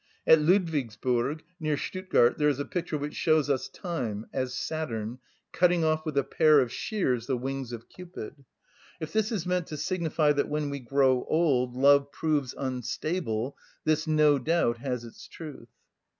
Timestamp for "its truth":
15.03-15.69